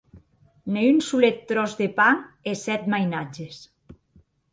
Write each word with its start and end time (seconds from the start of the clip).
Ne 0.77 0.85
un 0.93 1.01
solet 1.07 1.43
tròç 1.51 1.75
de 1.81 1.87
pan 1.99 2.17
e 2.53 2.53
sèt 2.63 2.83
mainatges! 2.95 3.57